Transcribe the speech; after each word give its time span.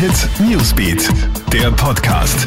Hit 0.00 0.30
Newsbeat, 0.40 1.10
der 1.52 1.70
Podcast. 1.72 2.46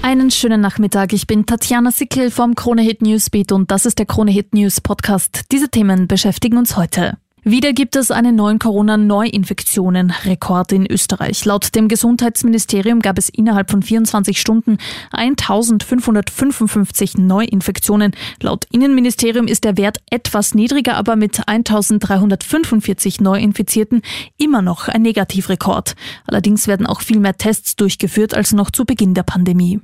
Einen 0.00 0.30
schönen 0.30 0.60
Nachmittag. 0.60 1.12
Ich 1.12 1.26
bin 1.26 1.44
Tatjana 1.44 1.90
Sickel 1.90 2.30
vom 2.30 2.54
Krone 2.54 2.82
Hit 2.82 3.02
Newsbeat 3.02 3.50
und 3.50 3.72
das 3.72 3.84
ist 3.84 3.98
der 3.98 4.06
Krone 4.06 4.30
Hit 4.30 4.54
News 4.54 4.80
Podcast. 4.80 5.46
Diese 5.50 5.68
Themen 5.70 6.06
beschäftigen 6.06 6.56
uns 6.56 6.76
heute. 6.76 7.18
Wieder 7.48 7.72
gibt 7.72 7.94
es 7.94 8.10
einen 8.10 8.34
neuen 8.34 8.58
Corona-Neuinfektionen. 8.58 10.12
Rekord 10.24 10.72
in 10.72 10.84
Österreich. 10.84 11.44
Laut 11.44 11.76
dem 11.76 11.86
Gesundheitsministerium 11.86 12.98
gab 12.98 13.18
es 13.18 13.28
innerhalb 13.28 13.70
von 13.70 13.82
24 13.82 14.40
Stunden 14.40 14.78
1555 15.12 17.18
Neuinfektionen. 17.18 18.16
Laut 18.42 18.64
Innenministerium 18.72 19.46
ist 19.46 19.62
der 19.62 19.76
Wert 19.76 19.98
etwas 20.10 20.56
niedriger, 20.56 20.96
aber 20.96 21.14
mit 21.14 21.46
1345 21.46 23.20
Neuinfizierten 23.20 24.02
immer 24.38 24.60
noch 24.60 24.88
ein 24.88 25.02
Negativrekord. 25.02 25.94
Allerdings 26.26 26.66
werden 26.66 26.86
auch 26.86 27.00
viel 27.00 27.20
mehr 27.20 27.36
Tests 27.36 27.76
durchgeführt 27.76 28.34
als 28.34 28.54
noch 28.54 28.72
zu 28.72 28.84
Beginn 28.84 29.14
der 29.14 29.22
Pandemie. 29.22 29.80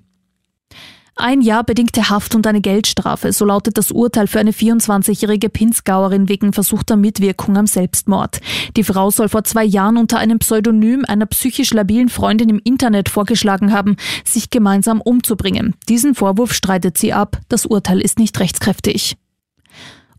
Ein 1.14 1.42
Jahr 1.42 1.62
bedingte 1.62 2.08
Haft 2.08 2.34
und 2.34 2.46
eine 2.46 2.62
Geldstrafe, 2.62 3.32
so 3.32 3.44
lautet 3.44 3.76
das 3.76 3.90
Urteil 3.90 4.26
für 4.26 4.40
eine 4.40 4.52
24-jährige 4.52 5.50
Pinzgauerin 5.50 6.30
wegen 6.30 6.54
versuchter 6.54 6.96
Mitwirkung 6.96 7.58
am 7.58 7.66
Selbstmord. 7.66 8.40
Die 8.78 8.82
Frau 8.82 9.10
soll 9.10 9.28
vor 9.28 9.44
zwei 9.44 9.64
Jahren 9.64 9.98
unter 9.98 10.18
einem 10.18 10.38
Pseudonym 10.38 11.04
einer 11.06 11.26
psychisch 11.26 11.74
labilen 11.74 12.08
Freundin 12.08 12.48
im 12.48 12.60
Internet 12.64 13.10
vorgeschlagen 13.10 13.72
haben, 13.72 13.96
sich 14.24 14.48
gemeinsam 14.48 15.02
umzubringen. 15.02 15.74
Diesen 15.88 16.14
Vorwurf 16.14 16.54
streitet 16.54 16.96
sie 16.96 17.12
ab. 17.12 17.38
Das 17.48 17.66
Urteil 17.66 18.00
ist 18.00 18.18
nicht 18.18 18.40
rechtskräftig. 18.40 19.16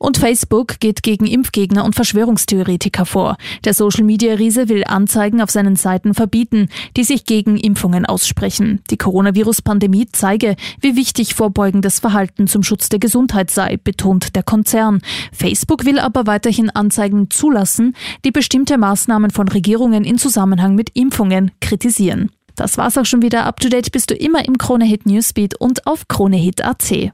Und 0.04 0.18
Facebook 0.18 0.82
geht 0.82 1.02
gegen 1.02 1.26
Impfgegner 1.26 1.86
und 1.86 1.96
Verschwörungstheoretiker 1.96 3.06
vor. 3.06 3.38
Der 3.64 3.74
Social-Media-Riese 3.74 4.68
will 4.68 4.84
Anzeigen 4.86 5.42
auf 5.42 5.50
seinen 5.50 5.78
Seiten 5.78 6.14
verbieten, 6.14 6.68
die 6.98 7.06
sich 7.06 7.26
gegen 7.26 7.56
Impfungen 7.56 8.06
aussprechen. 8.06 8.82
Die 8.90 8.98
Coronavirus-Pandemie 8.98 10.10
zeige, 10.12 10.58
wie 10.82 10.98
wichtig 10.98 11.36
vorbeugendes 11.36 12.02
Verhalten 12.02 12.48
zum 12.48 12.64
Schutz 12.64 12.90
der 12.90 13.00
Gesundheit 13.00 13.50
sei, 13.50 13.78
betont 13.78 14.36
der 14.36 14.44
Konzern. 14.44 15.00
Facebook 15.32 15.86
will 15.86 16.00
aber 16.00 16.28
weiterhin 16.28 16.70
Anzeigen 16.70 17.30
zulassen, 17.30 17.96
die 18.26 18.32
bestimmte 18.32 18.78
Maßnahmen 18.78 19.32
von 19.32 19.48
Regierungen 19.48 20.04
in 20.04 20.18
Zusammenhang 20.18 20.76
mit 20.76 20.90
Impfungen 20.98 21.52
kritisieren. 21.62 22.30
Das 22.58 22.78
war's 22.78 22.98
auch 22.98 23.06
schon 23.06 23.22
wieder. 23.22 23.46
Up 23.46 23.62
to 23.62 23.70
date 23.70 23.94
bist 23.94 24.12
du 24.12 24.16
immer 24.16 24.44
im 24.44 24.58
Krone 24.58 24.84
Hit 24.84 25.06
Newsbeat 25.06 25.56
und 25.62 25.88
auf 25.88 26.10
KroneHit.at. 26.10 27.14